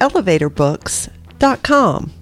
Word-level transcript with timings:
elevatorbooks.com. 0.00 2.12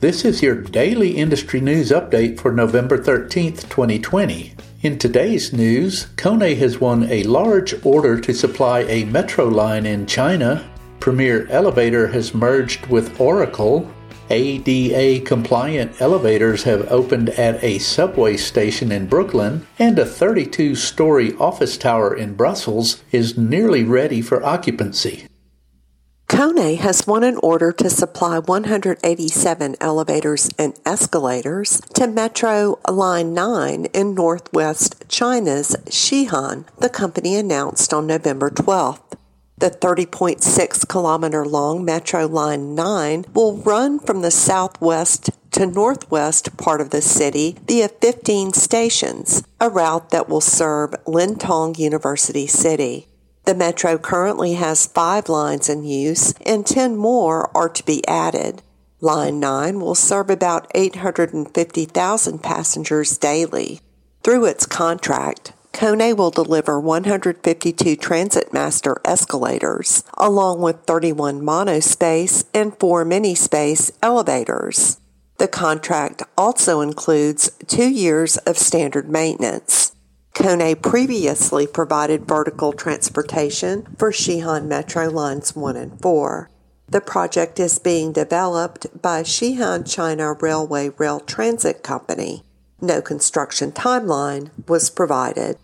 This 0.00 0.24
is 0.24 0.42
your 0.42 0.56
daily 0.56 1.16
industry 1.16 1.60
news 1.60 1.90
update 1.90 2.40
for 2.40 2.50
November 2.50 2.98
13th, 2.98 3.68
2020. 3.68 4.54
In 4.82 4.98
today's 4.98 5.52
news, 5.52 6.08
Kone 6.16 6.56
has 6.56 6.80
won 6.80 7.04
a 7.04 7.22
large 7.22 7.72
order 7.86 8.20
to 8.20 8.34
supply 8.34 8.80
a 8.80 9.04
metro 9.04 9.46
line 9.46 9.86
in 9.86 10.06
China. 10.06 10.68
Premier 10.98 11.46
Elevator 11.48 12.08
has 12.08 12.34
merged 12.34 12.86
with 12.86 13.20
Oracle. 13.20 13.88
ADA 14.28 15.24
compliant 15.24 16.00
elevators 16.00 16.64
have 16.64 16.90
opened 16.90 17.28
at 17.30 17.62
a 17.62 17.78
subway 17.78 18.36
station 18.36 18.90
in 18.90 19.06
Brooklyn, 19.06 19.64
and 19.78 20.00
a 20.00 20.04
32 20.04 20.74
story 20.74 21.32
office 21.36 21.76
tower 21.76 22.16
in 22.16 22.34
Brussels 22.34 23.04
is 23.12 23.38
nearly 23.38 23.84
ready 23.84 24.20
for 24.20 24.42
occupancy. 24.42 25.28
Kone 26.42 26.76
has 26.78 27.06
won 27.06 27.22
an 27.22 27.38
order 27.40 27.70
to 27.70 27.88
supply 27.88 28.40
187 28.40 29.76
elevators 29.80 30.50
and 30.58 30.76
escalators 30.84 31.80
to 31.94 32.08
Metro 32.08 32.80
Line 32.90 33.32
9 33.32 33.84
in 33.84 34.16
northwest 34.16 35.04
China's 35.08 35.76
Xi'an, 35.86 36.64
the 36.78 36.88
company 36.88 37.36
announced 37.36 37.94
on 37.94 38.08
November 38.08 38.50
12th. 38.50 39.16
The 39.58 39.70
30.6 39.70 40.88
kilometer 40.88 41.44
long 41.46 41.84
Metro 41.84 42.26
Line 42.26 42.74
9 42.74 43.26
will 43.34 43.58
run 43.58 44.00
from 44.00 44.22
the 44.22 44.32
southwest 44.32 45.30
to 45.52 45.64
northwest 45.64 46.56
part 46.56 46.80
of 46.80 46.90
the 46.90 47.02
city 47.02 47.56
via 47.68 47.86
15 47.86 48.52
stations, 48.52 49.44
a 49.60 49.70
route 49.70 50.10
that 50.10 50.28
will 50.28 50.40
serve 50.40 50.90
Lintong 51.06 51.78
University 51.78 52.48
City. 52.48 53.06
The 53.44 53.54
Metro 53.54 53.98
currently 53.98 54.54
has 54.54 54.86
five 54.86 55.28
lines 55.28 55.68
in 55.68 55.82
use 55.82 56.32
and 56.46 56.64
10 56.64 56.96
more 56.96 57.50
are 57.56 57.68
to 57.68 57.84
be 57.84 58.06
added. 58.06 58.62
Line 59.00 59.40
9 59.40 59.80
will 59.80 59.96
serve 59.96 60.30
about 60.30 60.70
850,000 60.76 62.38
passengers 62.38 63.18
daily. 63.18 63.80
Through 64.22 64.44
its 64.44 64.64
contract, 64.64 65.54
Kone 65.72 66.16
will 66.16 66.30
deliver 66.30 66.78
152 66.78 67.96
Transit 67.96 68.52
Master 68.52 69.00
escalators, 69.04 70.04
along 70.16 70.60
with 70.60 70.84
31 70.86 71.40
monospace 71.40 72.44
and 72.54 72.78
4 72.78 73.04
mini-space 73.04 73.90
elevators. 74.00 75.00
The 75.38 75.48
contract 75.48 76.22
also 76.38 76.80
includes 76.80 77.50
two 77.66 77.90
years 77.90 78.36
of 78.36 78.56
standard 78.56 79.08
maintenance. 79.08 79.81
Kone 80.42 80.82
previously 80.82 81.68
provided 81.68 82.26
vertical 82.26 82.72
transportation 82.72 83.86
for 83.96 84.10
Xi'an 84.10 84.66
Metro 84.66 85.08
Lines 85.08 85.54
1 85.54 85.76
and 85.76 86.02
4. 86.02 86.50
The 86.88 87.00
project 87.00 87.60
is 87.60 87.78
being 87.78 88.12
developed 88.12 89.00
by 89.00 89.22
Xi'an 89.22 89.88
China 89.88 90.32
Railway 90.32 90.88
Rail 90.98 91.20
Transit 91.20 91.84
Company. 91.84 92.42
No 92.80 93.00
construction 93.00 93.70
timeline 93.70 94.50
was 94.66 94.90
provided. 94.90 95.58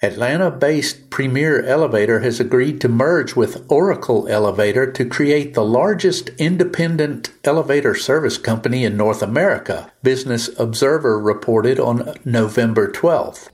Atlanta 0.00 0.52
based 0.52 1.10
Premier 1.10 1.60
Elevator 1.64 2.20
has 2.20 2.38
agreed 2.38 2.80
to 2.80 2.88
merge 2.88 3.34
with 3.34 3.64
Oracle 3.68 4.28
Elevator 4.28 4.92
to 4.92 5.04
create 5.04 5.54
the 5.54 5.64
largest 5.64 6.28
independent 6.38 7.32
elevator 7.42 7.96
service 7.96 8.38
company 8.38 8.84
in 8.84 8.96
North 8.96 9.20
America, 9.20 9.90
Business 10.04 10.48
Observer 10.60 11.18
reported 11.18 11.80
on 11.80 12.14
November 12.24 12.88
12th. 12.88 13.48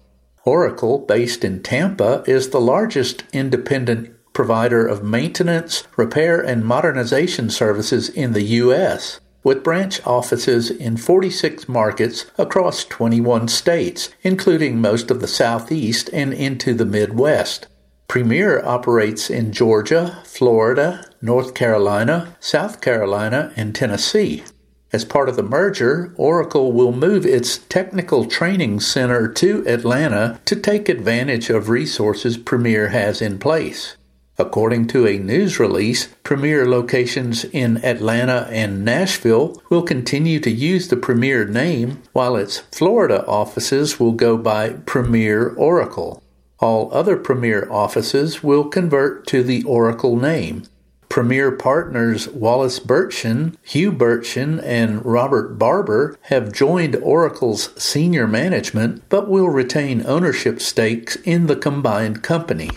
Oracle, 0.51 0.99
based 0.99 1.45
in 1.45 1.63
Tampa, 1.63 2.25
is 2.27 2.51
the 2.51 2.61
largest 2.61 3.23
independent 3.33 4.11
provider 4.33 4.85
of 4.85 5.05
maintenance, 5.05 5.85
repair, 5.97 6.41
and 6.41 6.65
modernization 6.65 7.51
services 7.51 8.09
in 8.09 8.33
the 8.33 8.43
U.S., 8.43 9.21
with 9.45 9.63
branch 9.63 10.05
offices 10.05 10.69
in 10.69 10.97
46 10.97 11.69
markets 11.69 12.27
across 12.37 12.85
21 12.85 13.47
states, 13.47 14.11
including 14.23 14.81
most 14.81 15.09
of 15.13 15.21
the 15.21 15.29
Southeast 15.29 16.11
and 16.13 16.35
into 16.35 16.75
the 16.75 16.85
Midwest. 16.85 17.69
Premier 18.09 18.61
operates 18.65 19.31
in 19.31 19.53
Georgia, 19.53 20.21
Florida, 20.25 21.09
North 21.23 21.55
Carolina, 21.55 22.37
South 22.41 22.81
Carolina, 22.81 23.53
and 23.55 23.73
Tennessee. 23.73 24.43
As 24.93 25.05
part 25.05 25.29
of 25.29 25.37
the 25.37 25.43
merger, 25.45 26.13
Oracle 26.17 26.73
will 26.73 26.93
move 26.93 27.25
its 27.25 27.59
technical 27.59 28.25
training 28.25 28.81
center 28.81 29.29
to 29.29 29.65
Atlanta 29.67 30.41
to 30.47 30.57
take 30.57 30.89
advantage 30.89 31.49
of 31.49 31.69
resources 31.69 32.37
Premier 32.37 32.89
has 32.89 33.23
in 33.23 33.39
place. 33.39 33.97
According 34.37 34.89
to 34.89 35.07
a 35.07 35.19
news 35.19 35.61
release, 35.61 36.09
Premier 36.25 36.67
locations 36.67 37.45
in 37.45 37.85
Atlanta 37.85 38.49
and 38.51 38.85
Nashville 38.85 39.63
will 39.71 39.83
continue 39.83 40.41
to 40.41 40.51
use 40.51 40.89
the 40.89 40.97
Premier 40.97 41.45
name, 41.45 42.03
while 42.13 42.35
its 42.35 42.59
Florida 42.59 43.25
offices 43.27 44.01
will 44.01 44.13
go 44.13 44.37
by 44.37 44.71
Premier 44.87 45.51
Oracle. 45.51 46.23
All 46.59 46.93
other 46.93 47.17
Premier 47.17 47.71
offices 47.71 48.43
will 48.43 48.65
convert 48.65 49.27
to 49.29 49.43
the 49.43 49.63
Oracle 49.65 50.17
name. 50.17 50.65
Premier 51.11 51.51
partners 51.51 52.29
Wallace 52.29 52.79
Burchin, 52.79 53.57
Hugh 53.65 53.91
Burchin, 53.91 54.63
and 54.65 55.05
Robert 55.05 55.59
Barber 55.59 56.17
have 56.23 56.53
joined 56.53 56.95
Oracle's 56.97 57.71
senior 57.83 58.29
management 58.29 59.03
but 59.09 59.29
will 59.29 59.49
retain 59.49 60.07
ownership 60.07 60.61
stakes 60.61 61.17
in 61.17 61.49
the 61.49 61.57
combined 61.57 62.23
company. 62.23 62.71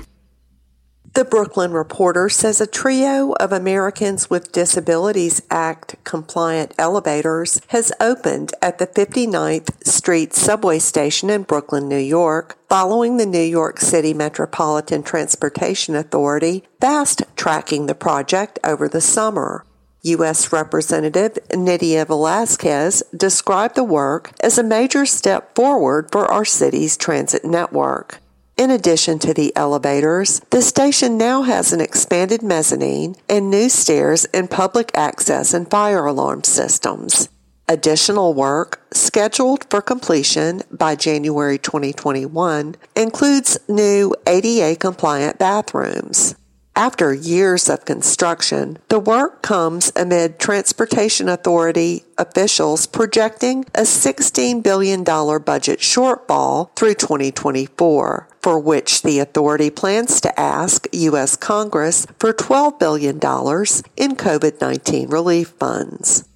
The 1.13 1.23
Brooklyn 1.23 1.73
Reporter 1.73 2.27
says 2.27 2.59
a 2.59 2.65
trio 2.65 3.33
of 3.33 3.51
Americans 3.51 4.31
with 4.31 4.51
Disabilities 4.51 5.43
Act 5.51 5.95
compliant 6.03 6.73
elevators 6.79 7.61
has 7.67 7.91
opened 8.01 8.51
at 8.63 8.79
the 8.79 8.87
59th 8.87 9.85
Street 9.85 10.33
subway 10.33 10.79
station 10.79 11.29
in 11.29 11.43
Brooklyn, 11.43 11.87
New 11.87 11.99
York, 11.99 12.57
following 12.67 13.17
the 13.17 13.27
New 13.27 13.43
York 13.43 13.79
City 13.79 14.11
Metropolitan 14.11 15.03
Transportation 15.03 15.95
Authority 15.95 16.63
fast 16.81 17.21
tracking 17.43 17.87
the 17.87 17.93
project 18.09 18.57
over 18.63 18.87
the 18.87 19.01
summer. 19.01 19.65
U.S. 20.03 20.53
Representative 20.53 21.37
Nydia 21.53 22.05
Velázquez 22.05 23.03
described 23.13 23.75
the 23.75 23.83
work 23.83 24.31
as 24.39 24.57
a 24.57 24.63
major 24.63 25.05
step 25.05 25.53
forward 25.53 26.07
for 26.09 26.25
our 26.31 26.45
city's 26.45 26.95
transit 26.95 27.43
network. 27.43 28.19
In 28.55 28.71
addition 28.71 29.19
to 29.19 29.33
the 29.33 29.51
elevators, 29.57 30.39
the 30.51 30.61
station 30.61 31.17
now 31.17 31.41
has 31.41 31.73
an 31.73 31.81
expanded 31.81 32.41
mezzanine 32.41 33.17
and 33.27 33.51
new 33.51 33.67
stairs 33.67 34.23
and 34.33 34.49
public 34.49 34.89
access 34.95 35.53
and 35.53 35.69
fire 35.69 36.05
alarm 36.05 36.45
systems. 36.45 37.27
Additional 37.67 38.33
work 38.33 38.81
scheduled 38.93 39.69
for 39.69 39.81
completion 39.81 40.61
by 40.71 40.95
January 40.95 41.57
2021 41.57 42.75
includes 42.95 43.57
new 43.67 44.15
ADA 44.25 44.77
compliant 44.77 45.37
bathrooms. 45.37 46.35
After 46.75 47.13
years 47.13 47.69
of 47.69 47.85
construction, 47.85 48.79
the 48.89 48.97
work 48.97 49.43
comes 49.43 49.91
amid 49.95 50.39
Transportation 50.39 51.29
Authority 51.29 52.03
officials 52.17 52.87
projecting 52.87 53.65
a 53.75 53.81
$16 53.81 54.63
billion 54.63 55.03
budget 55.03 55.79
shortfall 55.79 56.75
through 56.75 56.95
2024, 56.95 58.27
for 58.41 58.59
which 58.59 59.03
the 59.03 59.19
authority 59.19 59.69
plans 59.69 60.19
to 60.21 60.39
ask 60.39 60.87
U.S. 60.91 61.35
Congress 61.35 62.07
for 62.17 62.33
$12 62.33 62.79
billion 62.79 63.17
in 63.17 64.15
COVID 64.15 64.59
19 64.59 65.09
relief 65.09 65.49
funds. 65.49 66.27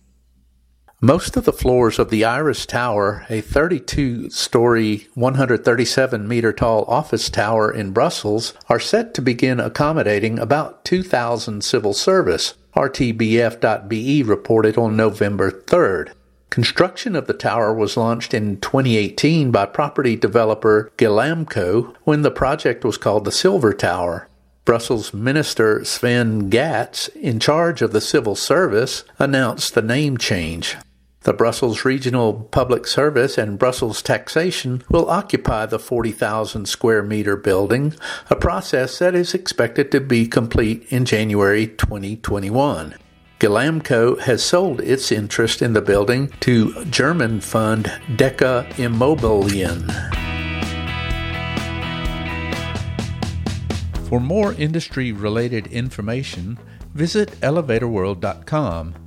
Most 1.07 1.37
of 1.37 1.45
the 1.45 1.53
floors 1.53 1.99
of 1.99 2.09
the 2.09 2.25
Iris 2.25 2.65
Tower, 2.65 3.25
a 3.29 3.39
32 3.39 4.29
story, 4.29 5.07
137 5.13 6.27
meter 6.27 6.51
tall 6.51 6.83
office 6.83 7.29
tower 7.29 7.71
in 7.71 7.91
Brussels, 7.91 8.53
are 8.67 8.77
set 8.77 9.13
to 9.13 9.21
begin 9.21 9.61
accommodating 9.61 10.37
about 10.37 10.83
2,000 10.83 11.63
civil 11.63 11.93
service, 11.93 12.55
RTBF.BE 12.75 14.21
reported 14.23 14.77
on 14.77 14.97
November 14.97 15.49
3rd. 15.49 16.11
Construction 16.49 17.15
of 17.15 17.25
the 17.25 17.33
tower 17.33 17.73
was 17.73 17.95
launched 17.95 18.33
in 18.33 18.59
2018 18.59 19.49
by 19.49 19.65
property 19.65 20.17
developer 20.17 20.91
Ghelamco 20.97 21.95
when 22.03 22.23
the 22.23 22.31
project 22.31 22.83
was 22.83 22.97
called 22.97 23.23
the 23.23 23.31
Silver 23.31 23.71
Tower. 23.71 24.27
Brussels 24.65 25.13
Minister 25.13 25.85
Sven 25.85 26.49
Gatz, 26.49 27.07
in 27.15 27.39
charge 27.39 27.81
of 27.81 27.93
the 27.93 28.01
civil 28.01 28.35
service, 28.35 29.05
announced 29.17 29.73
the 29.73 29.81
name 29.81 30.17
change. 30.17 30.75
The 31.27 31.33
Brussels 31.33 31.83
Regional 31.83 32.47
Public 32.51 32.87
Service 32.87 33.37
and 33.37 33.59
Brussels 33.59 34.01
Taxation 34.01 34.81
will 34.89 35.09
occupy 35.09 35.65
the 35.65 35.77
40,000 35.77 36.69
square 36.69 37.03
meter 37.03 37.35
building, 37.35 37.93
a 38.29 38.35
process 38.37 38.97
that 38.99 39.13
is 39.13 39.33
expected 39.33 39.91
to 39.91 39.99
be 39.99 40.25
complete 40.25 40.85
in 40.87 41.03
January 41.03 41.67
2021. 41.67 42.95
Ghelamco 43.41 44.17
has 44.21 44.41
sold 44.41 44.79
its 44.79 45.11
interest 45.11 45.61
in 45.61 45.73
the 45.73 45.81
building 45.81 46.31
to 46.39 46.85
German 46.85 47.41
fund 47.41 47.91
Deka 48.15 48.65
Immobilien. 48.75 49.83
For 54.07 54.21
more 54.21 54.53
industry 54.53 55.11
related 55.11 55.67
information, 55.67 56.57
visit 56.93 57.31
elevatorworld.com 57.41 59.06